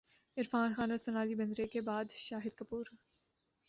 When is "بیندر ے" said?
1.39-1.67